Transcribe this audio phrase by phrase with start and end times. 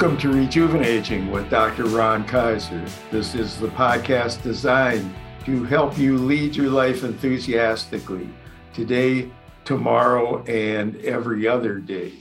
[0.00, 1.86] Welcome to Rejuvenating with Dr.
[1.86, 2.86] Ron Kaiser.
[3.10, 5.12] This is the podcast designed
[5.44, 8.30] to help you lead your life enthusiastically
[8.72, 9.28] today,
[9.64, 12.12] tomorrow, and every other day.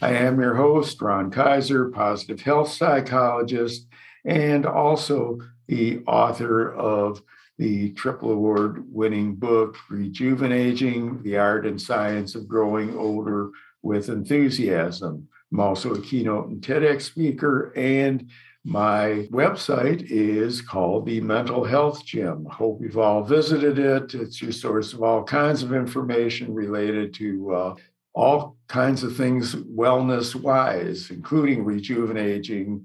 [0.00, 3.88] I am your host, Ron Kaiser, positive health psychologist,
[4.24, 7.20] and also the author of
[7.58, 13.50] the triple award winning book, Rejuvenating the Art and Science of Growing Older
[13.82, 15.26] with Enthusiasm.
[15.52, 18.28] I'm also a keynote and TEDx speaker, and
[18.64, 22.44] my website is called the Mental Health Gym.
[22.44, 24.14] Hope you've all visited it.
[24.14, 27.74] It's your source of all kinds of information related to uh,
[28.14, 32.84] all kinds of things wellness wise, including rejuvenating,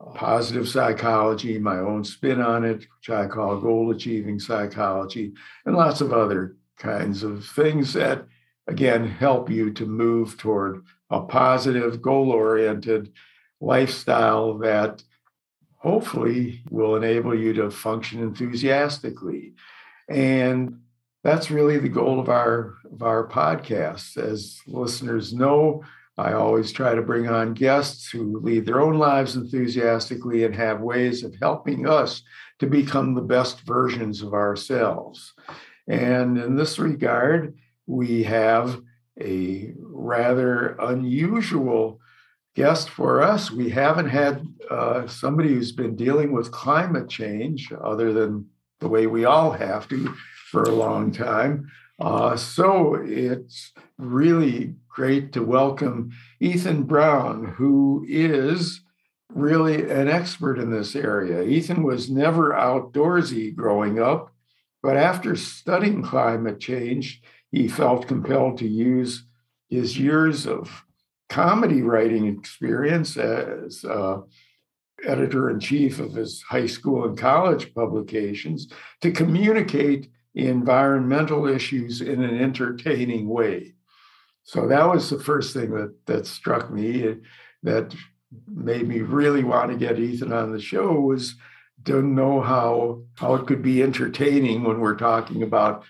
[0.00, 5.32] uh, positive psychology, my own spin on it, which I call goal achieving psychology,
[5.64, 8.26] and lots of other kinds of things that,
[8.66, 13.12] again, help you to move toward a positive, goal oriented
[13.60, 15.02] lifestyle that
[15.76, 19.54] hopefully will enable you to function enthusiastically.
[20.08, 20.80] And
[21.22, 24.16] that's really the goal of our of our podcast.
[24.16, 25.84] As listeners know,
[26.16, 30.80] I always try to bring on guests who lead their own lives enthusiastically and have
[30.80, 32.22] ways of helping us
[32.58, 35.32] to become the best versions of ourselves.
[35.88, 38.80] And in this regard, we have
[39.20, 42.00] a rather unusual
[42.56, 43.50] guest for us.
[43.50, 48.46] We haven't had uh, somebody who's been dealing with climate change, other than
[48.80, 50.14] the way we all have to,
[50.50, 51.70] for a long time.
[52.00, 58.80] Uh, so it's really great to welcome Ethan Brown, who is
[59.34, 61.42] really an expert in this area.
[61.42, 64.32] Ethan was never outdoorsy growing up,
[64.82, 67.22] but after studying climate change,
[67.52, 69.26] he felt compelled to use
[69.70, 70.84] his years of
[71.28, 74.20] comedy writing experience as uh,
[75.06, 78.68] editor in chief of his high school and college publications
[79.00, 83.74] to communicate environmental issues in an entertaining way.
[84.42, 87.16] So that was the first thing that that struck me
[87.62, 87.94] that
[88.48, 91.36] made me really want to get Ethan on the show was
[91.84, 95.84] to know how how it could be entertaining when we're talking about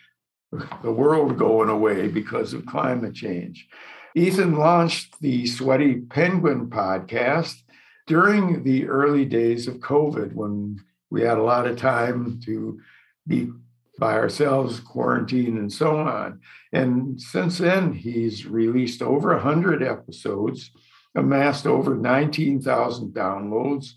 [0.83, 3.69] the world going away because of climate change.
[4.15, 7.63] Ethan launched the Sweaty Penguin podcast
[8.07, 12.81] during the early days of COVID when we had a lot of time to
[13.27, 13.51] be
[13.99, 16.41] by ourselves, quarantine, and so on.
[16.73, 20.71] And since then, he's released over 100 episodes,
[21.15, 23.91] amassed over 19,000 downloads,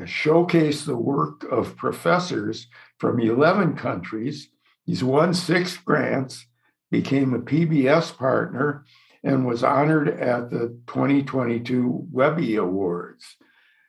[0.00, 2.66] showcased the work of professors
[2.98, 4.48] from 11 countries.
[4.86, 6.46] He's won six grants,
[6.90, 8.84] became a PBS partner,
[9.24, 13.36] and was honored at the 2022 Webby Awards.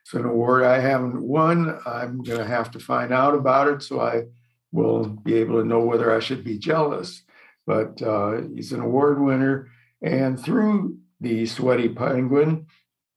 [0.02, 1.78] It's an award I haven't won.
[1.86, 4.24] I'm going to have to find out about it so I
[4.72, 7.22] will be able to know whether I should be jealous.
[7.66, 9.68] But uh, he's an award winner.
[10.02, 12.66] And through the Sweaty Penguin,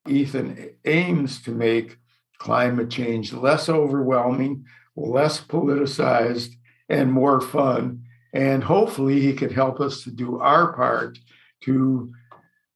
[0.08, 1.98] Ethan aims to make
[2.38, 4.66] climate change less overwhelming,
[4.96, 6.56] less politicized,
[6.92, 8.04] and more fun.
[8.34, 11.18] And hopefully, he can help us to do our part
[11.62, 12.12] to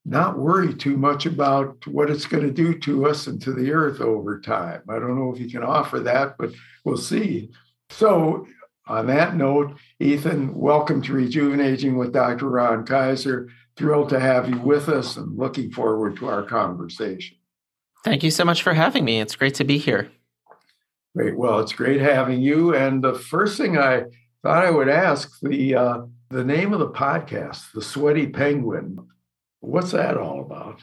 [0.06, 3.72] not worry too much about what it's going to do to us and to the
[3.72, 4.82] earth over time.
[4.90, 6.52] I don't know if he can offer that, but
[6.84, 7.52] we'll see.
[7.90, 8.48] So,
[8.88, 12.50] on that note, Ethan, welcome to Rejuvenating with Dr.
[12.50, 13.50] Ron Kaiser.
[13.78, 17.38] Thrilled to have you with us and looking forward to our conversation.
[18.04, 19.20] Thank you so much for having me.
[19.20, 20.10] It's great to be here.
[21.16, 21.38] Great.
[21.38, 22.76] Well, it's great having you.
[22.76, 24.04] And the first thing I
[24.44, 28.98] thought I would ask the uh, the name of the podcast, The Sweaty Penguin.
[29.62, 30.82] What's that all about?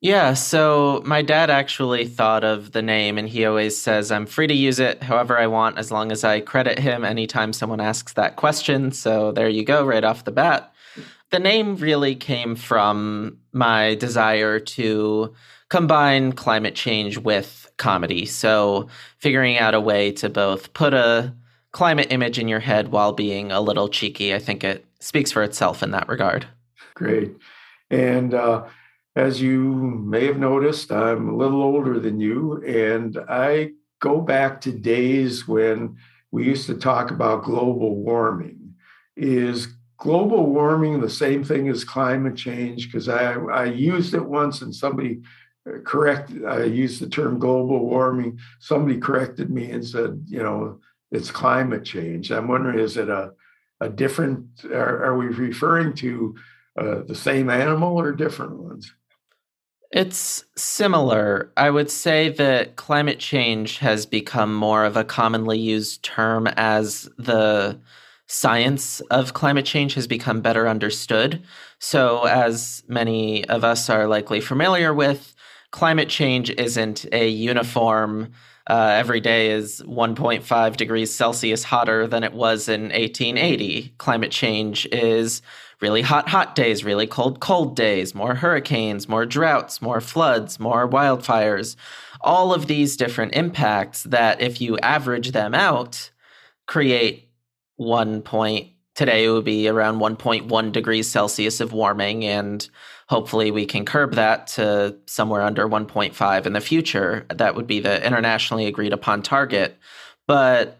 [0.00, 4.46] Yeah, so my dad actually thought of the name, and he always says I'm free
[4.46, 8.14] to use it however I want as long as I credit him anytime someone asks
[8.14, 8.92] that question.
[8.92, 10.72] So there you go, right off the bat.
[11.30, 15.34] The name really came from my desire to
[15.68, 18.24] combine climate change with comedy.
[18.24, 18.88] So
[19.18, 21.34] figuring out a way to both put a
[21.72, 25.42] climate image in your head while being a little cheeky, I think it speaks for
[25.42, 26.46] itself in that regard.
[26.94, 27.36] Great.
[27.90, 28.66] And uh,
[29.16, 34.60] as you may have noticed, I'm a little older than you, and I go back
[34.62, 35.96] to days when
[36.30, 38.74] we used to talk about global warming.
[39.16, 39.68] Is
[39.98, 42.86] global warming the same thing as climate change?
[42.86, 45.22] Because I, I used it once and somebody
[45.84, 48.38] correct I used the term global warming.
[48.60, 50.80] Somebody corrected me and said, you know,
[51.10, 52.30] it's climate change.
[52.30, 53.32] I'm wondering, is it a
[53.80, 54.64] a different?
[54.64, 56.36] Are, are we referring to
[56.78, 58.94] uh, the same animal or different ones?
[59.90, 61.52] It's similar.
[61.56, 67.10] I would say that climate change has become more of a commonly used term as
[67.18, 67.78] the
[68.26, 71.42] science of climate change has become better understood.
[71.78, 75.31] So, as many of us are likely familiar with,
[75.72, 78.30] climate change isn't a uniform,
[78.68, 83.94] uh, every day is 1.5 degrees Celsius hotter than it was in 1880.
[83.98, 85.42] Climate change is
[85.80, 90.88] really hot, hot days, really cold, cold days, more hurricanes, more droughts, more floods, more
[90.88, 91.74] wildfires.
[92.20, 96.12] All of these different impacts that, if you average them out,
[96.66, 97.28] create
[97.76, 98.68] one point.
[98.94, 102.68] Today it would be around 1.1 degrees Celsius of warming, and
[103.12, 107.26] hopefully we can curb that to somewhere under 1.5 in the future.
[107.28, 109.76] That would be the internationally agreed upon target.
[110.26, 110.78] But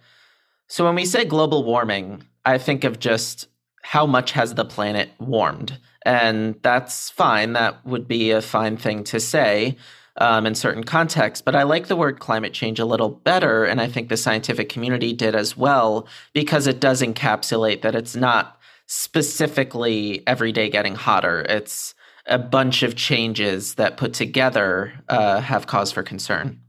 [0.67, 3.49] so when we say global warming, I think of just
[3.83, 5.79] how much has the planet warmed?
[6.07, 7.53] And that's fine.
[7.53, 9.77] That would be a fine thing to say
[10.17, 11.43] um, in certain contexts.
[11.43, 13.67] But I like the word climate change a little better.
[13.67, 18.17] And I think the scientific community did as well, because it does encapsulate that it's
[18.17, 21.45] not specifically every day getting hotter.
[21.47, 21.95] It's
[22.27, 26.61] a bunch of changes that put together uh, have cause for concern.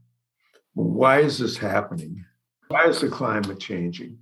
[0.74, 2.24] Why is this happening?
[2.68, 4.18] Why is the climate changing?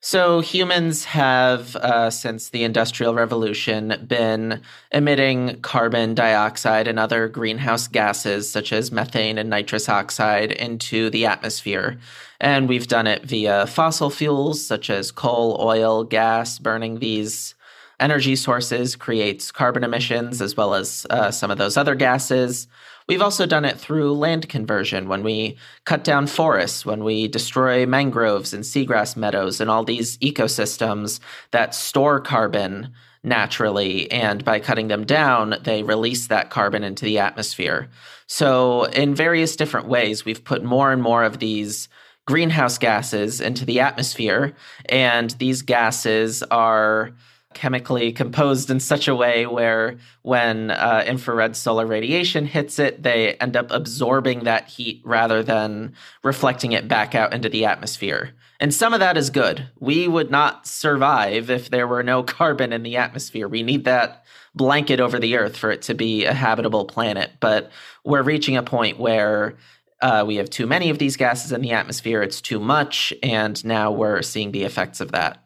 [0.00, 7.88] So, humans have, uh, since the Industrial Revolution, been emitting carbon dioxide and other greenhouse
[7.88, 11.98] gases, such as methane and nitrous oxide, into the atmosphere.
[12.38, 16.60] And we've done it via fossil fuels, such as coal, oil, gas.
[16.60, 17.56] Burning these
[18.00, 22.68] energy sources creates carbon emissions, as well as uh, some of those other gases.
[23.08, 27.86] We've also done it through land conversion when we cut down forests, when we destroy
[27.86, 31.18] mangroves and seagrass meadows and all these ecosystems
[31.50, 32.92] that store carbon
[33.24, 34.10] naturally.
[34.12, 37.88] And by cutting them down, they release that carbon into the atmosphere.
[38.26, 41.88] So, in various different ways, we've put more and more of these
[42.26, 44.54] greenhouse gases into the atmosphere.
[44.90, 47.12] And these gases are
[47.54, 53.34] chemically composed in such a way where when uh, infrared solar radiation hits it, they
[53.34, 58.34] end up absorbing that heat rather than reflecting it back out into the atmosphere.
[58.60, 59.68] And some of that is good.
[59.78, 63.48] We would not survive if there were no carbon in the atmosphere.
[63.48, 64.24] We need that
[64.54, 67.32] blanket over the earth for it to be a habitable planet.
[67.40, 67.70] But
[68.04, 69.56] we're reaching a point where
[70.00, 73.64] uh, we have too many of these gases in the atmosphere, it's too much, and
[73.64, 75.42] now we're seeing the effects of that.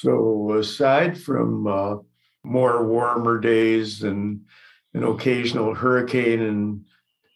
[0.00, 1.96] So, aside from uh,
[2.44, 4.42] more warmer days and
[4.94, 6.84] an occasional hurricane and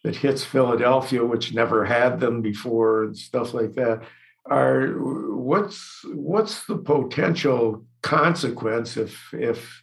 [0.05, 4.03] that hits Philadelphia, which never had them before, and stuff like that,
[4.47, 9.83] are what's what's the potential consequence if if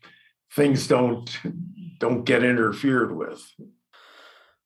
[0.53, 1.37] things don't
[1.99, 3.41] don't get interfered with?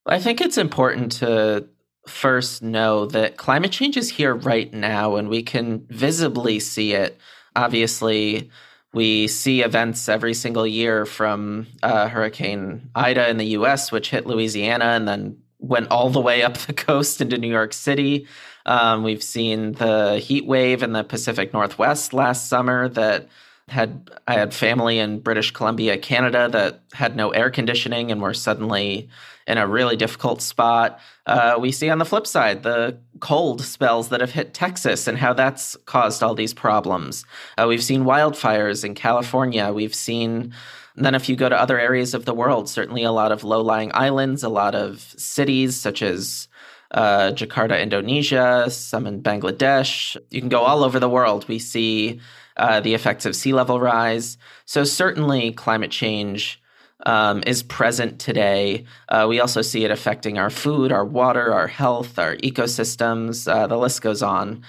[0.06, 1.68] I think it's important to
[2.08, 7.20] first know that climate change is here right now, and we can visibly see it
[7.56, 8.50] obviously
[8.94, 14.28] we see events every single year from uh, Hurricane Ida in the US, which hit
[14.28, 18.28] Louisiana and then went all the way up the coast into New York City.
[18.66, 23.28] Um, we've seen the heat wave in the Pacific Northwest last summer that
[23.70, 28.34] had I had family in British Columbia, Canada that had no air conditioning and were
[28.34, 29.10] suddenly
[29.48, 31.00] in a really difficult spot.
[31.26, 35.18] Uh, we see on the flip side the cold spells that have hit Texas and
[35.18, 37.26] how that's caused all these problems.
[37.58, 39.72] Uh, we've seen wildfires in California.
[39.72, 40.54] We've seen
[40.96, 43.62] then, if you go to other areas of the world, certainly a lot of low
[43.62, 46.48] lying islands, a lot of cities such as
[46.92, 50.16] uh, Jakarta, Indonesia, some in Bangladesh.
[50.30, 51.48] You can go all over the world.
[51.48, 52.20] We see
[52.58, 54.38] uh, the effects of sea level rise.
[54.66, 56.62] So, certainly, climate change
[57.06, 58.86] um, is present today.
[59.10, 63.52] Uh, we also see it affecting our food, our water, our health, our ecosystems.
[63.52, 64.64] Uh, the list goes on.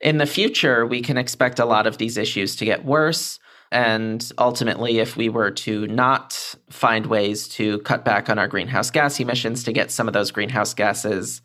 [0.00, 3.38] In the future, we can expect a lot of these issues to get worse.
[3.72, 8.90] And ultimately, if we were to not find ways to cut back on our greenhouse
[8.90, 11.40] gas emissions to get some of those greenhouse gases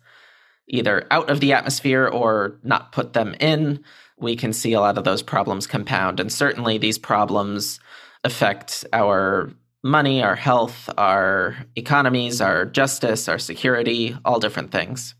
[0.68, 3.84] either out of the atmosphere or not put them in,
[4.18, 6.20] we can see a lot of those problems compound.
[6.20, 7.80] And certainly, these problems
[8.24, 9.50] affect our
[9.82, 15.14] money, our health, our economies, our justice, our security, all different things.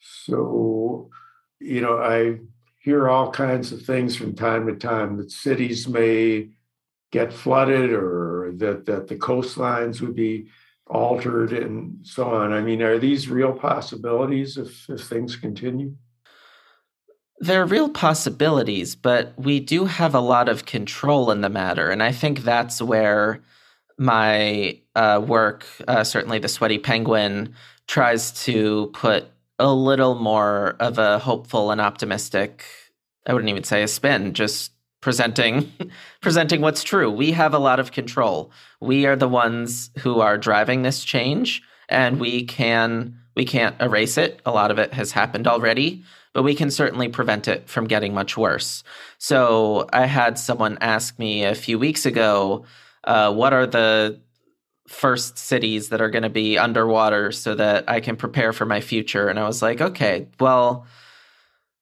[0.00, 1.10] So,
[1.60, 2.40] you know, I
[2.80, 6.50] hear all kinds of things from time to time that cities may
[7.12, 10.48] get flooded or that, that the coastlines would be
[10.88, 12.52] altered and so on.
[12.52, 15.94] I mean, are these real possibilities if, if things continue?
[17.38, 21.90] There are real possibilities, but we do have a lot of control in the matter.
[21.90, 23.42] And I think that's where
[23.98, 27.54] my uh, work, uh, certainly the Sweaty Penguin,
[27.86, 29.26] tries to put
[29.58, 32.64] a little more of a hopeful and optimistic,
[33.26, 35.72] I wouldn't even say a spin, just presenting
[36.20, 37.10] presenting what's true.
[37.10, 38.50] We have a lot of control.
[38.80, 44.16] We are the ones who are driving this change and we can we can't erase
[44.16, 44.40] it.
[44.46, 46.02] A lot of it has happened already,
[46.32, 48.82] but we can certainly prevent it from getting much worse.
[49.18, 52.64] So I had someone ask me a few weeks ago,
[53.04, 54.20] uh, what are the
[54.88, 58.80] first cities that are going to be underwater so that I can prepare for my
[58.80, 59.28] future?
[59.28, 60.86] And I was like, okay, well,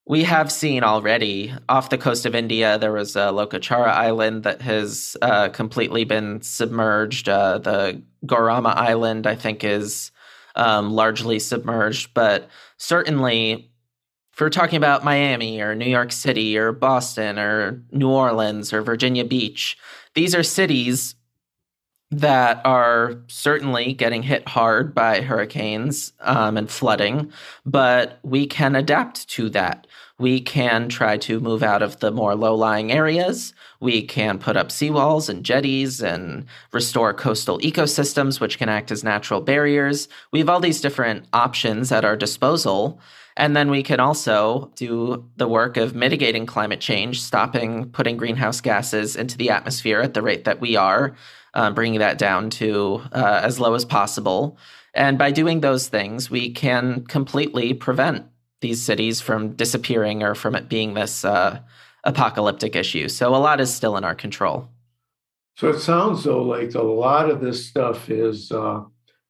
[0.06, 4.60] we have seen already off the coast of India, there was a Lohachara Island that
[4.60, 7.28] has uh, completely been submerged.
[7.28, 10.10] Uh, the Gorama Island, I think, is
[10.54, 12.14] um, largely submerged.
[12.14, 13.70] But certainly,
[14.32, 18.82] if we're talking about Miami or New York City or Boston or New Orleans or
[18.82, 19.78] Virginia Beach,
[20.14, 21.14] these are cities
[22.10, 27.32] that are certainly getting hit hard by hurricanes um, and flooding,
[27.64, 29.86] but we can adapt to that.
[30.18, 33.53] We can try to move out of the more low lying areas.
[33.80, 39.04] We can put up seawalls and jetties and restore coastal ecosystems, which can act as
[39.04, 40.08] natural barriers.
[40.32, 43.00] We have all these different options at our disposal.
[43.36, 48.60] And then we can also do the work of mitigating climate change, stopping putting greenhouse
[48.60, 51.16] gases into the atmosphere at the rate that we are,
[51.54, 54.56] uh, bringing that down to uh, as low as possible.
[54.94, 58.26] And by doing those things, we can completely prevent
[58.60, 61.60] these cities from disappearing or from it being this uh,
[62.04, 63.08] apocalyptic issue.
[63.08, 64.68] So a lot is still in our control.
[65.56, 68.82] So it sounds though like a lot of this stuff is uh,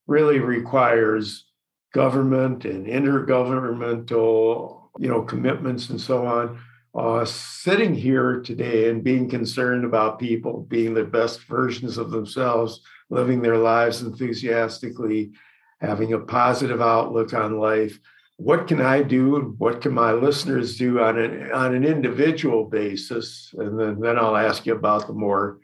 [0.06, 1.44] really requires
[1.92, 6.60] government and intergovernmental, you know, commitments and so on.
[6.94, 12.80] Uh, sitting here today and being concerned about people being the best versions of themselves,
[13.10, 15.32] living their lives enthusiastically,
[15.80, 17.98] having a positive outlook on life
[18.36, 23.54] what can I do what can my listeners do on an on an individual basis?
[23.56, 25.58] And then, then I'll ask you about the more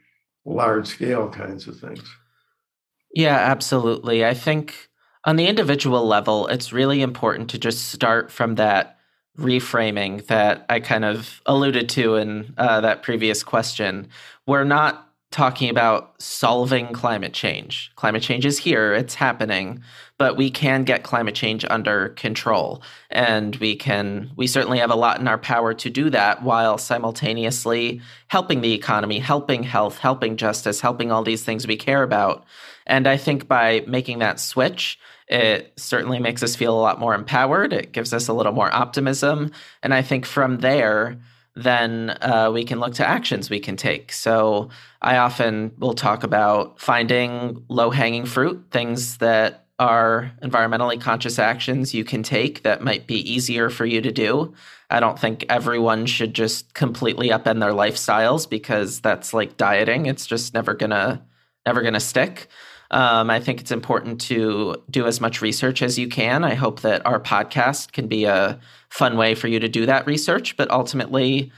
[0.45, 2.03] large scale kinds of things.
[3.13, 4.25] Yeah, absolutely.
[4.25, 4.89] I think
[5.25, 8.97] on the individual level, it's really important to just start from that
[9.37, 14.09] reframing that I kind of alluded to in uh, that previous question.
[14.47, 17.91] We're not talking about solving climate change.
[17.95, 19.81] Climate change is here, it's happening,
[20.17, 22.83] but we can get climate change under control.
[23.09, 26.77] And we can, we certainly have a lot in our power to do that while
[26.77, 32.45] simultaneously helping the economy, helping health, helping justice, helping all these things we care about.
[32.85, 37.15] And I think by making that switch, it certainly makes us feel a lot more
[37.15, 37.71] empowered.
[37.71, 39.51] It gives us a little more optimism.
[39.81, 41.17] And I think from there,
[41.55, 44.11] then uh, we can look to actions we can take.
[44.13, 44.69] So
[45.01, 51.93] I often will talk about finding low hanging fruit, things that are environmentally conscious actions
[51.93, 54.53] you can take that might be easier for you to do.
[54.91, 60.05] I don't think everyone should just completely upend their lifestyles because that's like dieting.
[60.05, 61.25] It's just never gonna
[61.65, 62.47] never gonna stick.
[62.91, 66.43] Um, I think it's important to do as much research as you can.
[66.43, 70.05] I hope that our podcast can be a fun way for you to do that
[70.05, 70.57] research.
[70.57, 71.51] But ultimately,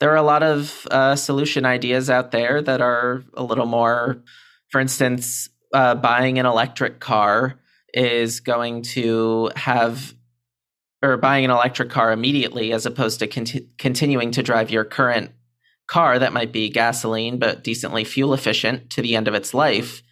[0.00, 4.22] there are a lot of uh, solution ideas out there that are a little more,
[4.70, 7.60] for instance, uh, buying an electric car
[7.94, 10.14] is going to have
[11.02, 15.30] or buying an electric car immediately as opposed to conti- continuing to drive your current
[15.88, 20.02] car that might be gasoline but decently fuel efficient to the end of its life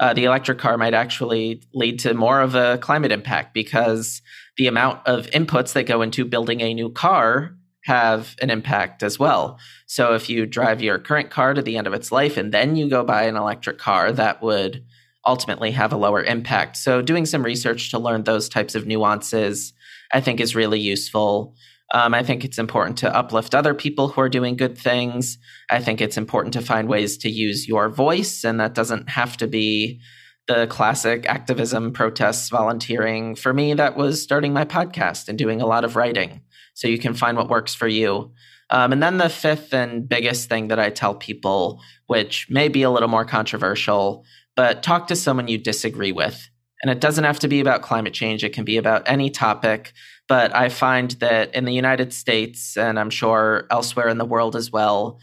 [0.00, 4.22] uh, the electric car might actually lead to more of a climate impact because
[4.56, 7.54] the amount of inputs that go into building a new car
[7.84, 9.58] have an impact as well.
[9.86, 12.76] So if you drive your current car to the end of its life and then
[12.76, 14.84] you go buy an electric car, that would
[15.26, 16.78] ultimately have a lower impact.
[16.78, 19.74] So doing some research to learn those types of nuances,
[20.12, 21.54] I think, is really useful.
[21.92, 25.38] Um, I think it's important to uplift other people who are doing good things.
[25.70, 29.36] I think it's important to find ways to use your voice, and that doesn't have
[29.38, 30.00] to be
[30.46, 33.34] the classic activism, protests, volunteering.
[33.34, 36.42] For me, that was starting my podcast and doing a lot of writing.
[36.74, 38.32] So you can find what works for you.
[38.70, 42.82] Um, and then the fifth and biggest thing that I tell people, which may be
[42.82, 44.24] a little more controversial,
[44.56, 46.48] but talk to someone you disagree with.
[46.82, 49.92] And it doesn't have to be about climate change, it can be about any topic.
[50.28, 54.54] But I find that in the United States, and I'm sure elsewhere in the world
[54.56, 55.18] as well,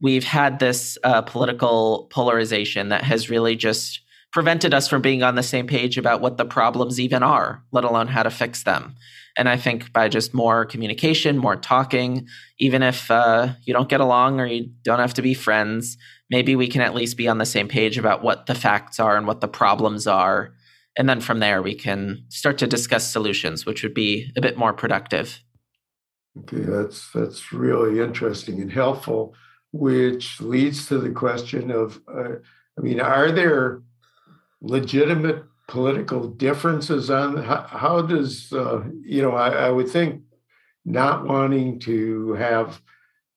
[0.00, 4.00] we've had this uh, political polarization that has really just
[4.32, 7.84] prevented us from being on the same page about what the problems even are, let
[7.84, 8.94] alone how to fix them.
[9.38, 12.26] And I think by just more communication, more talking,
[12.58, 15.96] even if uh, you don't get along or you don't have to be friends,
[16.28, 19.16] maybe we can at least be on the same page about what the facts are
[19.16, 20.52] and what the problems are.
[20.98, 24.58] And then from there, we can start to discuss solutions, which would be a bit
[24.58, 25.40] more productive.
[26.40, 29.34] Okay, that's that's really interesting and helpful,
[29.72, 32.34] which leads to the question of, uh,
[32.76, 33.82] I mean, are there
[34.60, 39.32] legitimate political differences on how, how does uh, you know?
[39.32, 40.22] I, I would think
[40.84, 42.82] not wanting to have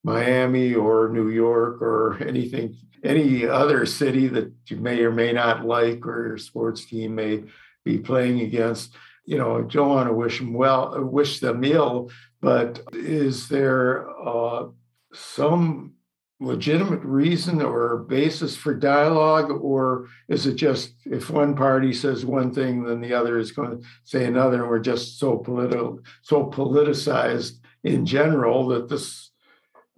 [0.03, 5.65] Miami or New York or anything, any other city that you may or may not
[5.65, 7.43] like or your sports team may
[7.83, 8.95] be playing against.
[9.25, 12.09] You know, I don't want to wish them well, wish them ill,
[12.41, 14.67] but is there uh,
[15.13, 15.93] some
[16.39, 22.51] legitimate reason or basis for dialogue, or is it just if one party says one
[22.51, 26.49] thing, then the other is going to say another, and we're just so political, so
[26.49, 29.30] politicized in general that this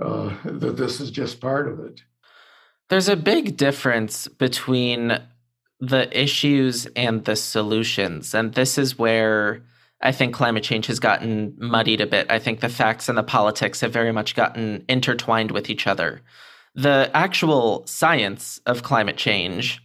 [0.03, 2.01] uh, that this is just part of it.
[2.89, 5.19] There's a big difference between
[5.79, 9.63] the issues and the solutions, and this is where
[10.01, 12.29] I think climate change has gotten muddied a bit.
[12.29, 16.21] I think the facts and the politics have very much gotten intertwined with each other.
[16.75, 19.81] The actual science of climate change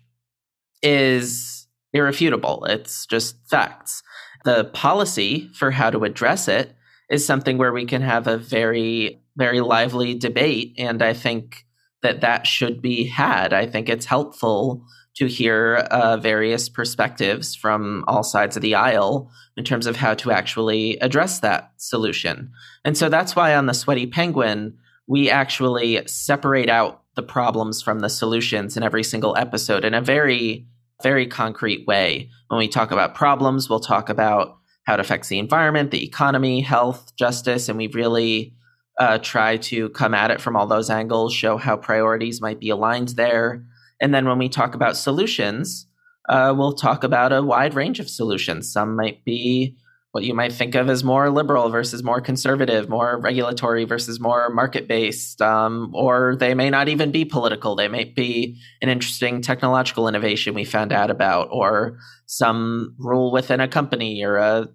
[0.83, 4.03] is irrefutable, it's just facts.
[4.45, 6.75] The policy for how to address it
[7.11, 10.75] is something where we can have a very, very lively debate.
[10.76, 11.64] And I think
[12.02, 13.52] that that should be had.
[13.52, 14.85] I think it's helpful
[15.16, 20.14] to hear uh, various perspectives from all sides of the aisle in terms of how
[20.14, 22.52] to actually address that solution.
[22.85, 24.76] And so that's why on the Sweaty Penguin,
[25.09, 30.00] we actually separate out the problems from the solutions in every single episode in a
[30.00, 30.68] very,
[31.02, 32.30] very concrete way.
[32.47, 36.61] When we talk about problems, we'll talk about how it affects the environment, the economy,
[36.61, 38.55] health, justice, and we really
[38.99, 42.71] uh, try to come at it from all those angles, show how priorities might be
[42.71, 43.65] aligned there.
[44.01, 45.87] And then when we talk about solutions,
[46.29, 48.73] uh, we'll talk about a wide range of solutions.
[48.73, 49.77] Some might be
[50.13, 54.49] what you might think of as more liberal versus more conservative, more regulatory versus more
[54.51, 57.77] market based, um, or they may not even be political.
[57.77, 63.61] They might be an interesting technological innovation we found out about, or some rule within
[63.61, 64.69] a company or a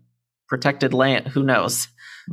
[0.48, 1.28] protected land.
[1.30, 1.88] Who knows?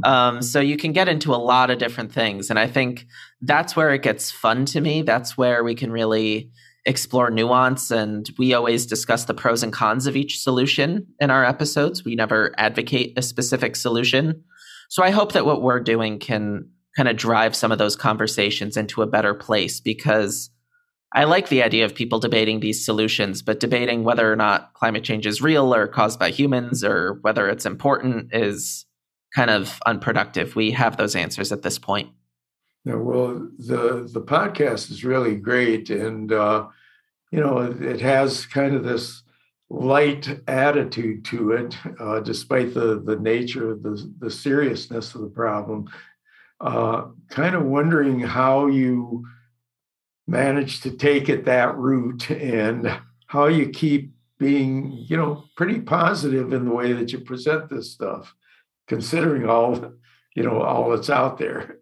[0.05, 2.51] Um, so you can get into a lot of different things.
[2.51, 3.07] And I think
[3.41, 5.03] that's where it gets fun to me.
[5.03, 6.51] That's where we can really
[6.87, 7.91] explore nuance.
[7.91, 12.05] And we always discuss the pros and cons of each solution in our episodes.
[12.05, 14.45] We never advocate a specific solution.
[14.89, 18.77] So I hope that what we're doing can kind of drive some of those conversations
[18.77, 20.51] into a better place because
[21.15, 25.05] I like the idea of people debating these solutions, but debating whether or not climate
[25.05, 28.87] change is real or caused by humans or whether it's important is
[29.35, 30.57] kind of unproductive.
[30.57, 32.11] We have those answers at this point.
[32.85, 36.69] Yeah, well, the the podcast is really great, and uh,
[37.31, 39.23] you know it has kind of this
[39.69, 45.29] light attitude to it, uh, despite the the nature of the the seriousness of the
[45.29, 45.91] problem.
[46.61, 49.25] Uh, kind of wondering how you
[50.27, 56.53] manage to take it that route and how you keep being, you know, pretty positive
[56.53, 58.35] in the way that you present this stuff
[58.91, 59.93] considering all
[60.35, 61.79] you know all that's out there.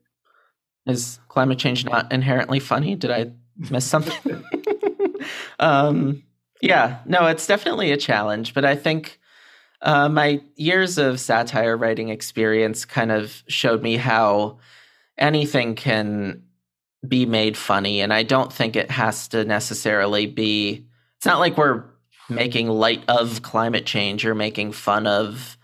[0.86, 2.94] Is climate change not inherently funny?
[2.94, 3.32] Did I
[3.70, 4.44] miss something?
[5.58, 6.22] um,
[6.60, 9.18] yeah, no, it's definitely a challenge, but I think
[9.80, 14.58] uh, my years of satire writing experience kind of showed me how
[15.16, 16.42] anything can
[17.06, 20.86] be made funny, and I don't think it has to necessarily be.
[21.16, 21.84] It's not like we're
[22.28, 25.57] making light of climate change or making fun of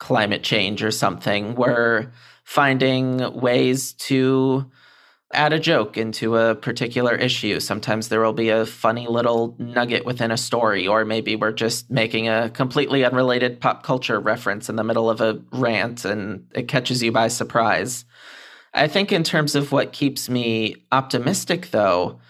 [0.00, 1.54] climate change or something.
[1.54, 2.10] We're
[2.42, 4.68] finding ways to
[5.32, 7.60] add a joke into a particular issue.
[7.60, 11.88] Sometimes there will be a funny little nugget within a story, or maybe we're just
[11.88, 16.66] making a completely unrelated pop culture reference in the middle of a rant and it
[16.66, 18.04] catches you by surprise.
[18.74, 22.20] I think, in terms of what keeps me optimistic, though,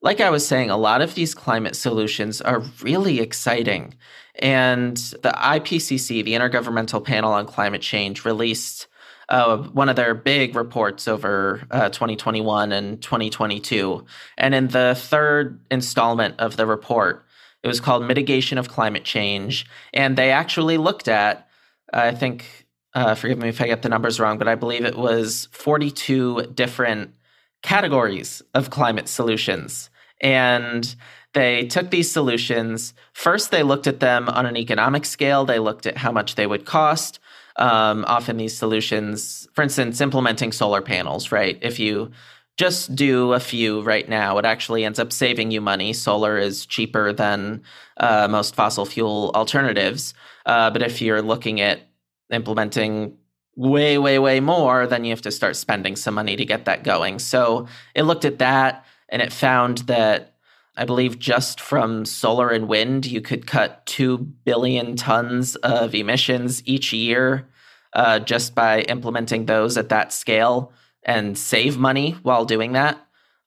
[0.00, 3.94] like I was saying, a lot of these climate solutions are really exciting.
[4.38, 8.86] And the IPCC, the Intergovernmental Panel on Climate Change, released
[9.28, 14.04] uh, one of their big reports over uh, 2021 and 2022.
[14.38, 17.26] And in the third installment of the report,
[17.62, 19.66] it was called Mitigation of Climate Change.
[19.92, 21.48] And they actually looked at,
[21.92, 24.96] I think, uh, forgive me if I get the numbers wrong, but I believe it
[24.96, 27.14] was 42 different
[27.62, 29.90] categories of climate solutions.
[30.20, 30.94] And
[31.38, 32.94] they took these solutions.
[33.12, 35.44] First, they looked at them on an economic scale.
[35.44, 37.20] They looked at how much they would cost.
[37.56, 41.58] Um, often, these solutions, for instance, implementing solar panels, right?
[41.62, 42.10] If you
[42.58, 44.36] just do a few right now.
[44.36, 45.92] It actually ends up saving you money.
[45.92, 47.62] Solar is cheaper than
[47.98, 50.12] uh, most fossil fuel alternatives.
[50.44, 51.82] Uh, but if you're looking at
[52.30, 53.16] implementing
[53.54, 56.82] way, way, way more, then you have to start spending some money to get that
[56.82, 57.20] going.
[57.20, 60.34] So it looked at that and it found that
[60.78, 66.62] I believe just from solar and wind, you could cut 2 billion tons of emissions
[66.66, 67.48] each year
[67.94, 72.96] uh, just by implementing those at that scale and save money while doing that.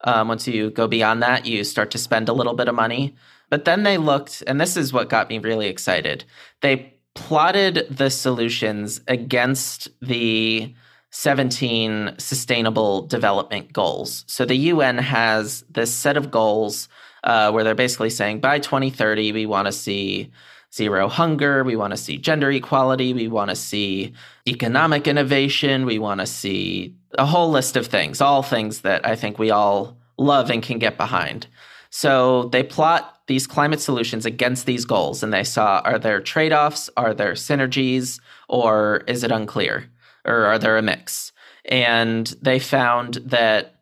[0.04, 3.16] Um, once you go beyond that, you start to spend a little bit of money.
[3.50, 6.26] But then they looked, and this is what got me really excited.
[6.62, 10.74] They plotted the solutions against the
[11.12, 14.26] 17 sustainable development goals.
[14.28, 16.90] So the UN has this set of goals
[17.24, 20.32] uh, where they're basically saying by 2030, we want to see
[20.74, 24.14] zero hunger, we want to see gender equality, we want to see
[24.48, 29.16] economic innovation, we want to see a whole list of things, all things that I
[29.16, 31.48] think we all love and can get behind.
[31.90, 36.54] So they plot these climate solutions against these goals and they saw are there trade
[36.54, 39.90] offs, are there synergies, or is it unclear?
[40.24, 41.34] Or are there a mix?
[41.66, 43.81] And they found that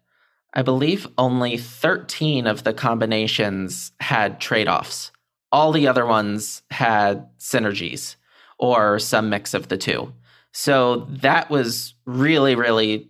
[0.60, 5.10] I believe only 13 of the combinations had trade offs.
[5.54, 8.17] All the other ones had synergies
[8.58, 10.12] or some mix of the two.
[10.52, 13.10] So that was really, really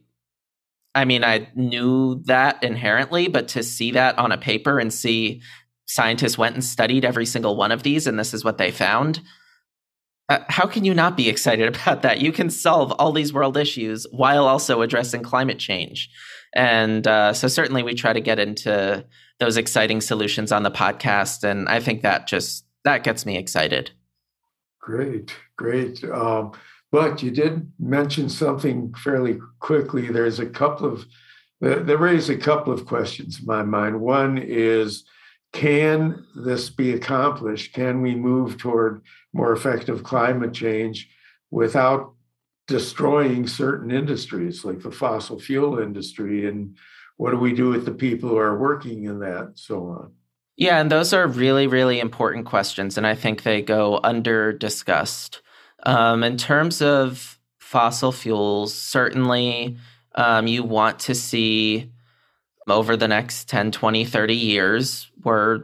[0.93, 5.41] I mean, I knew that inherently, but to see that on a paper and see
[5.87, 9.21] scientists went and studied every single one of these and this is what they found,
[10.29, 12.21] uh, how can you not be excited about that?
[12.21, 16.11] You can solve all these world issues while also addressing climate change.
[16.55, 19.05] And uh, so, certainly, we try to get into
[19.39, 21.43] those exciting solutions on the podcast.
[21.43, 23.91] And I think that just that gets me excited.
[24.79, 26.03] Great, great.
[26.05, 26.53] Um,
[26.91, 30.07] but you did mention something fairly quickly.
[30.07, 31.05] There's a couple of
[31.61, 33.99] that raise a couple of questions in my mind.
[33.99, 35.03] One is,
[35.51, 37.73] can this be accomplished?
[37.73, 39.01] Can we move toward
[39.33, 41.09] more effective climate change
[41.51, 42.13] without
[42.69, 46.47] destroying certain industries like the fossil fuel industry?
[46.47, 46.77] And
[47.17, 50.13] what do we do with the people who are working in that, and so on?
[50.55, 52.97] Yeah, and those are really, really important questions.
[52.97, 55.41] And I think they go under discussed.
[55.83, 59.77] Um, in terms of fossil fuels, certainly
[60.15, 61.91] um, you want to see
[62.67, 65.63] over the next 10, 20, 30 years, we're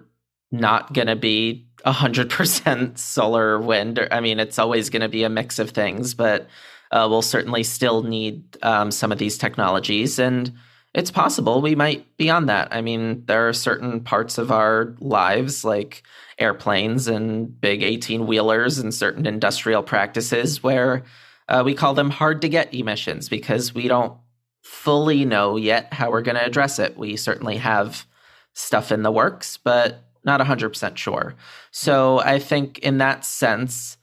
[0.51, 4.07] not going to be 100% solar wind.
[4.11, 6.47] I mean, it's always going to be a mix of things, but
[6.91, 10.19] uh, we'll certainly still need um, some of these technologies.
[10.19, 10.53] And
[10.93, 12.69] it's possible we might be on that.
[12.71, 16.03] I mean, there are certain parts of our lives, like
[16.39, 21.03] airplanes and big 18 wheelers and certain industrial practices, where
[21.49, 24.17] uh, we call them hard to get emissions because we don't
[24.63, 26.97] fully know yet how we're going to address it.
[26.97, 28.05] We certainly have
[28.53, 31.35] stuff in the works, but not 100% sure.
[31.71, 33.97] So I think in that sense,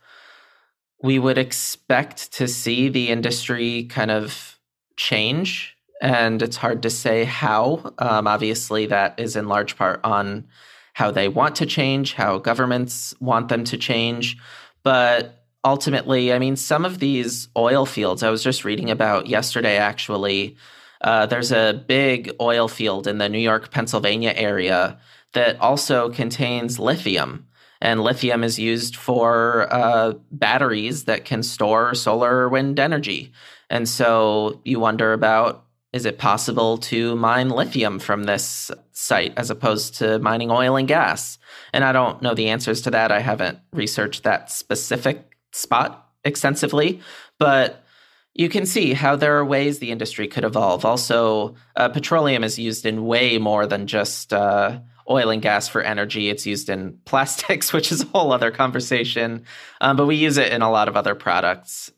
[1.02, 4.58] we would expect to see the industry kind of
[4.96, 7.94] change and it's hard to say how.
[7.98, 10.48] Um, obviously, that is in large part on
[10.94, 14.36] how they want to change, how governments want them to change.
[14.82, 19.76] But ultimately, I mean, some of these oil fields I was just reading about yesterday,
[19.76, 20.56] actually.
[21.00, 24.98] Uh, there's a big oil field in the New York, Pennsylvania area
[25.34, 27.46] that also contains lithium.
[27.82, 33.32] And lithium is used for uh, batteries that can store solar or wind energy.
[33.68, 39.50] And so you wonder about is it possible to mine lithium from this site as
[39.50, 41.38] opposed to mining oil and gas?
[41.72, 43.12] And I don't know the answers to that.
[43.12, 47.00] I haven't researched that specific spot extensively,
[47.38, 47.84] but
[48.32, 50.84] you can see how there are ways the industry could evolve.
[50.84, 55.82] Also, uh, petroleum is used in way more than just uh, oil and gas for
[55.82, 56.28] energy.
[56.28, 59.44] It's used in plastics, which is a whole other conversation,
[59.80, 61.90] um, but we use it in a lot of other products.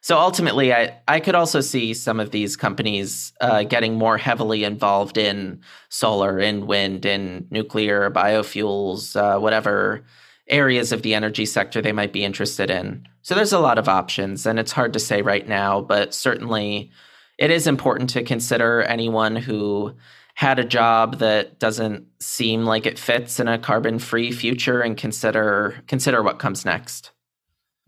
[0.00, 4.62] So ultimately, I, I could also see some of these companies uh, getting more heavily
[4.62, 10.04] involved in solar, in wind, in nuclear, biofuels, uh, whatever
[10.48, 13.04] areas of the energy sector they might be interested in.
[13.22, 16.92] So there's a lot of options, and it's hard to say right now, but certainly
[17.38, 19.94] it is important to consider anyone who
[20.36, 24.98] had a job that doesn't seem like it fits in a carbon free future and
[24.98, 27.10] consider consider what comes next.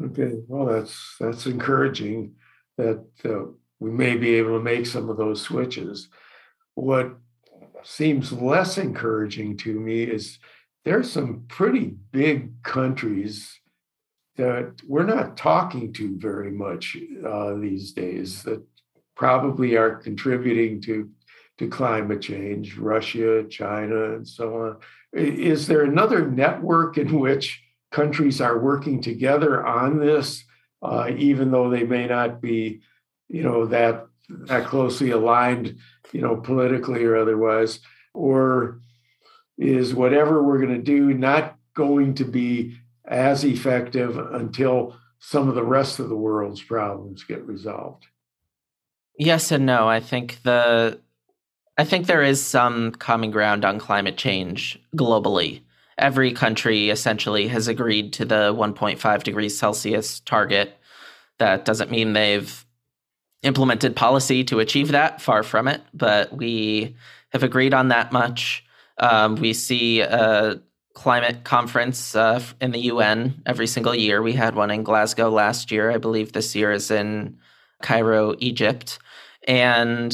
[0.03, 2.35] Okay, well, that's that's encouraging
[2.79, 6.09] that uh, we may be able to make some of those switches.
[6.75, 7.19] What
[7.83, 10.39] seems less encouraging to me is
[10.87, 13.61] there's some pretty big countries
[14.37, 18.65] that we're not talking to very much uh, these days that
[19.17, 21.11] probably are contributing to
[21.59, 24.77] to climate change, Russia, China, and so on.
[25.13, 30.45] Is there another network in which countries are working together on this,
[30.83, 32.81] uh, even though they may not be,
[33.29, 35.79] you know, that that closely aligned,
[36.13, 37.81] you know, politically or otherwise?
[38.15, 38.81] Or
[39.57, 45.55] is whatever we're going to do not going to be as effective until some of
[45.55, 48.07] the rest of the world's problems get resolved?
[49.19, 49.89] Yes and no.
[49.89, 51.01] I think the
[51.79, 55.63] I think there is some common ground on climate change globally.
[55.97, 60.77] Every country essentially has agreed to the 1.5 degrees Celsius target.
[61.39, 62.65] That doesn't mean they've
[63.45, 66.97] implemented policy to achieve that, far from it, but we
[67.31, 68.65] have agreed on that much.
[68.99, 70.61] Um, we see a
[70.95, 74.21] climate conference uh, in the UN every single year.
[74.21, 75.93] We had one in Glasgow last year.
[75.93, 77.39] I believe this year is in
[77.83, 78.99] Cairo, Egypt.
[79.47, 80.13] And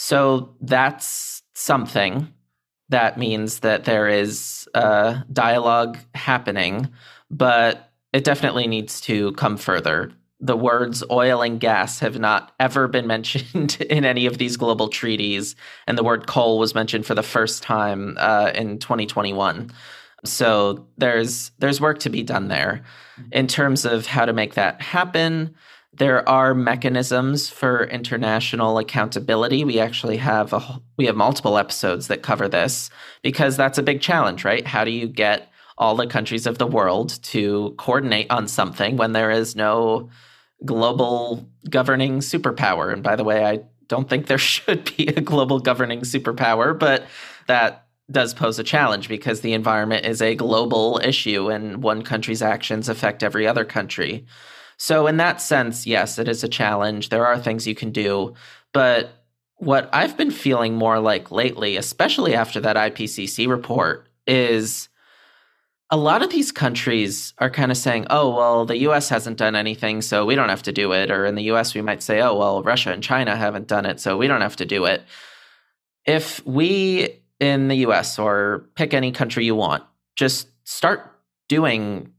[0.00, 2.32] so that's something
[2.88, 6.88] that means that there is a dialogue happening,
[7.32, 10.12] but it definitely needs to come further.
[10.38, 14.86] The words oil and gas have not ever been mentioned in any of these global
[14.86, 15.56] treaties,
[15.88, 19.68] and the word coal was mentioned for the first time uh, in 2021.
[20.24, 22.84] So there's there's work to be done there.
[23.32, 25.56] In terms of how to make that happen,
[25.98, 29.64] there are mechanisms for international accountability.
[29.64, 32.90] We actually have a we have multiple episodes that cover this
[33.22, 34.66] because that's a big challenge, right?
[34.66, 39.12] How do you get all the countries of the world to coordinate on something when
[39.12, 40.08] there is no
[40.64, 42.92] global governing superpower?
[42.92, 47.06] And by the way, I don't think there should be a global governing superpower, but
[47.48, 52.40] that does pose a challenge because the environment is a global issue and one country's
[52.40, 54.24] actions affect every other country.
[54.78, 57.08] So, in that sense, yes, it is a challenge.
[57.08, 58.34] There are things you can do.
[58.72, 59.10] But
[59.56, 64.88] what I've been feeling more like lately, especially after that IPCC report, is
[65.90, 69.56] a lot of these countries are kind of saying, oh, well, the US hasn't done
[69.56, 71.10] anything, so we don't have to do it.
[71.10, 73.98] Or in the US, we might say, oh, well, Russia and China haven't done it,
[73.98, 75.02] so we don't have to do it.
[76.04, 79.82] If we in the US or pick any country you want,
[80.14, 82.12] just start doing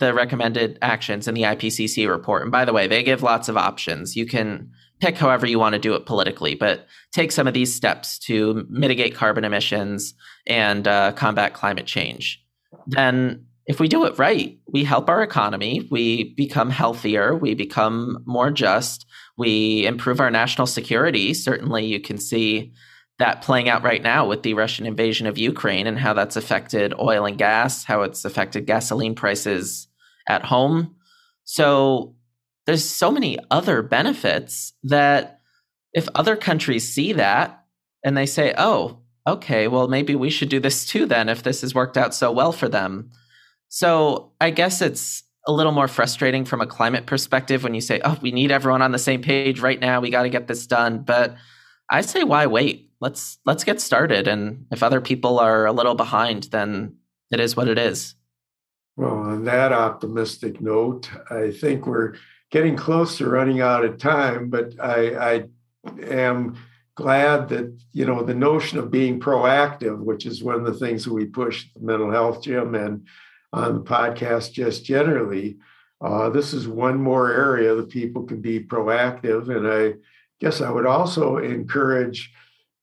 [0.00, 2.42] the recommended actions in the IPCC report.
[2.42, 4.16] And by the way, they give lots of options.
[4.16, 7.74] You can pick however you want to do it politically, but take some of these
[7.74, 10.14] steps to mitigate carbon emissions
[10.46, 12.44] and uh, combat climate change.
[12.86, 18.22] Then, if we do it right, we help our economy, we become healthier, we become
[18.26, 21.34] more just, we improve our national security.
[21.34, 22.72] Certainly, you can see
[23.18, 26.94] that playing out right now with the Russian invasion of Ukraine and how that's affected
[26.98, 29.88] oil and gas, how it's affected gasoline prices
[30.30, 30.94] at home.
[31.44, 32.14] So
[32.66, 35.40] there's so many other benefits that
[35.92, 37.64] if other countries see that
[38.04, 41.60] and they say, "Oh, okay, well maybe we should do this too then if this
[41.62, 43.10] has worked out so well for them."
[43.68, 48.00] So I guess it's a little more frustrating from a climate perspective when you say,
[48.04, 50.00] "Oh, we need everyone on the same page right now.
[50.00, 51.36] We got to get this done." But
[51.90, 52.90] I say why wait?
[53.00, 54.28] let's let's get started.
[54.28, 56.96] And if other people are a little behind, then
[57.30, 58.14] it is what it is.
[59.00, 62.16] Well, on that optimistic note, I think we're
[62.50, 65.44] getting close to running out of time, but I, I
[66.02, 66.58] am
[66.96, 71.04] glad that you know the notion of being proactive, which is one of the things
[71.04, 73.06] that we push the mental health gym and
[73.54, 75.56] on the podcast just generally.
[76.02, 79.94] Uh, this is one more area that people can be proactive, and I
[80.40, 82.30] guess I would also encourage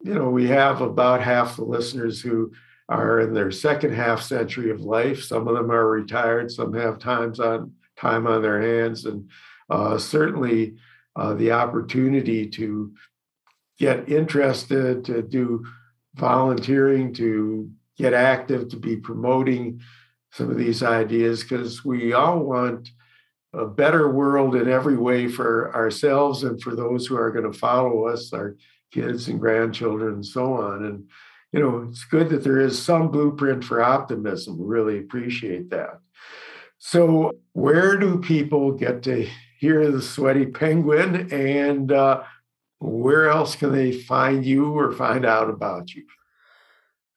[0.04, 2.52] you know, we have about half the listeners who
[2.90, 5.24] are in their second half century of life.
[5.24, 9.30] Some of them are retired, some have times on time on their hands, and
[9.70, 10.76] uh, certainly
[11.16, 12.94] uh, the opportunity to
[13.78, 15.66] get interested, to do
[16.16, 19.82] volunteering, to get active, to be promoting
[20.32, 22.92] some of these ideas, because we all want
[23.54, 27.58] a better world in every way for ourselves and for those who are going to
[27.58, 28.56] follow us, our
[28.92, 30.86] kids and grandchildren and so on.
[30.86, 31.10] And,
[31.52, 34.58] you know, it's good that there is some blueprint for optimism.
[34.60, 36.00] Really appreciate that.
[36.78, 39.28] So, where do people get to
[39.60, 42.24] hear the Sweaty Penguin and uh,
[42.80, 46.06] where else can they find you or find out about you?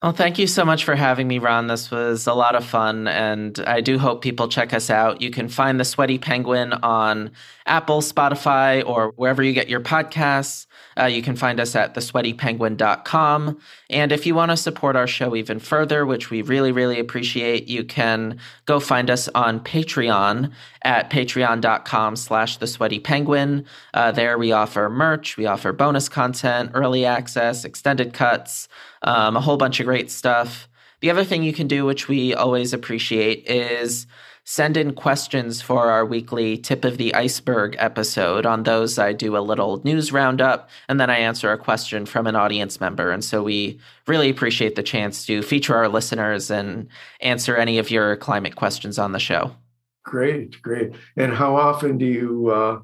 [0.01, 1.67] Well, thank you so much for having me, Ron.
[1.67, 5.21] This was a lot of fun, and I do hope people check us out.
[5.21, 7.29] You can find The Sweaty Penguin on
[7.67, 10.65] Apple, Spotify, or wherever you get your podcasts.
[10.99, 13.59] Uh, you can find us at thesweatypenguin.com.
[13.91, 17.67] And if you want to support our show even further, which we really, really appreciate,
[17.67, 20.51] you can go find us on Patreon
[20.83, 23.65] at patreon.com slash thesweatypenguin.
[23.93, 28.67] Uh, there we offer merch, we offer bonus content, early access, extended cuts,
[29.01, 30.67] um, a whole bunch of great stuff.
[31.01, 34.05] The other thing you can do, which we always appreciate, is
[34.43, 38.45] send in questions for our weekly tip of the iceberg episode.
[38.45, 42.27] On those, I do a little news roundup and then I answer a question from
[42.27, 43.11] an audience member.
[43.11, 46.87] And so we really appreciate the chance to feature our listeners and
[47.21, 49.55] answer any of your climate questions on the show.
[50.03, 50.93] Great, great.
[51.15, 52.81] And how often do you uh,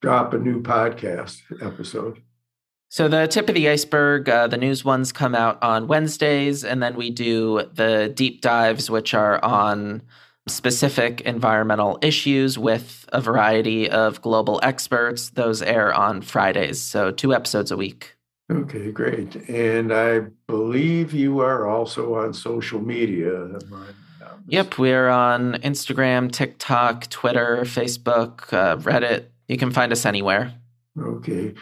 [0.00, 2.22] drop a new podcast episode?
[2.94, 6.80] So the tip of the iceberg, uh, the news ones come out on Wednesdays, and
[6.80, 10.00] then we do the deep dives, which are on
[10.46, 15.30] specific environmental issues with a variety of global experts.
[15.30, 18.14] Those air on Fridays, so two episodes a week.
[18.48, 19.34] Okay, great.
[19.48, 23.58] And I believe you are also on social media.
[24.46, 29.24] Yep, we're on Instagram, TikTok, Twitter, Facebook, uh, Reddit.
[29.48, 30.54] You can find us anywhere.
[30.96, 31.54] Okay,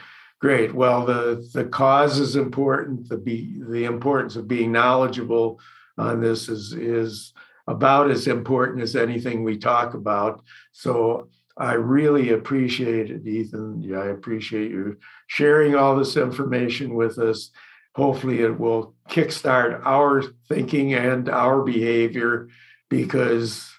[0.42, 0.74] great.
[0.74, 3.08] Well, the the cause is important.
[3.08, 5.60] The be the importance of being knowledgeable
[5.96, 7.32] on this is is
[7.68, 10.42] about as important as anything we talk about.
[10.72, 13.82] So I really appreciate it, Ethan.
[13.82, 14.96] Yeah, I appreciate you
[15.28, 17.50] sharing all this information with us.
[17.94, 22.48] Hopefully, it will kickstart our thinking and our behavior
[22.88, 23.70] because,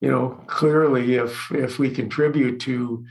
[0.00, 3.04] you know, clearly, if if we contribute to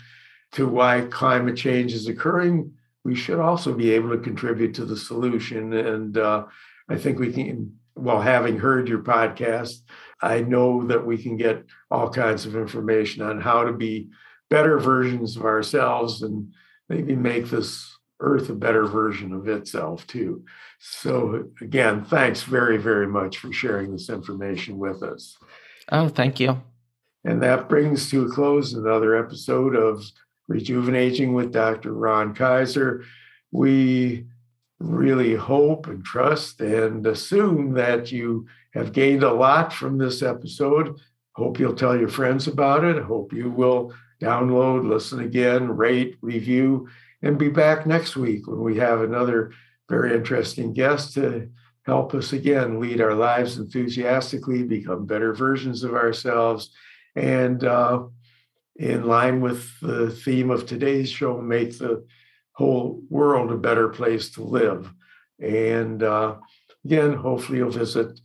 [0.54, 4.97] to why climate change is occurring, we should also be able to contribute to the
[4.97, 5.73] solution.
[5.73, 6.45] And uh,
[6.89, 7.77] I think we can.
[7.95, 9.81] Well, having heard your podcast,
[10.21, 14.09] I know that we can get all kinds of information on how to be
[14.49, 16.53] better versions of ourselves and
[16.87, 20.43] maybe make this earth a better version of itself too.
[20.79, 25.37] So again, thanks very, very much for sharing this information with us.
[25.91, 26.61] Oh, thank you.
[27.23, 30.03] And that brings to a close another episode of
[30.51, 31.93] Rejuvenating with Dr.
[31.93, 33.05] Ron Kaiser.
[33.51, 34.25] We
[34.79, 40.99] really hope and trust and assume that you have gained a lot from this episode.
[41.35, 43.01] Hope you'll tell your friends about it.
[43.01, 46.89] Hope you will download, listen again, rate, review,
[47.21, 49.53] and be back next week when we have another
[49.87, 51.49] very interesting guest to
[51.85, 56.71] help us again lead our lives enthusiastically, become better versions of ourselves,
[57.15, 58.03] and uh,
[58.75, 62.05] in line with the theme of today's show, make the
[62.53, 64.91] whole world a better place to live.
[65.39, 66.36] And uh,
[66.86, 68.19] again, hopefully you'll visit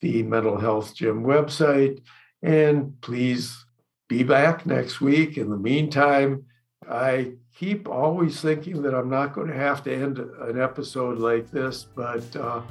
[0.00, 2.02] the Mental Health Gym website.
[2.42, 3.64] And please
[4.08, 5.38] be back next week.
[5.38, 6.44] In the meantime,
[6.88, 11.50] I keep always thinking that I'm not going to have to end an episode like
[11.50, 12.62] this, but uh,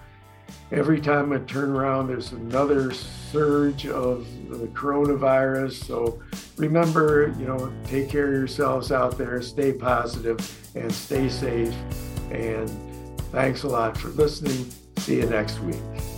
[0.72, 5.84] every time I turn around, there's another surge of the coronavirus.
[5.86, 6.22] So
[6.58, 10.40] remember, you know, take care of yourselves out there, stay positive,
[10.76, 11.76] and stay safe.
[12.32, 12.70] And
[13.32, 14.72] thanks a lot for listening.
[14.98, 16.11] See you next week.